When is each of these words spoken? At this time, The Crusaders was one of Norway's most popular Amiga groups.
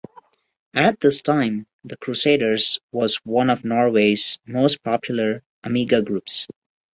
At 0.73 0.99
this 0.99 1.21
time, 1.21 1.67
The 1.83 1.95
Crusaders 1.95 2.79
was 2.91 3.17
one 3.17 3.51
of 3.51 3.63
Norway's 3.63 4.39
most 4.47 4.81
popular 4.81 5.43
Amiga 5.63 6.01
groups. 6.01 6.47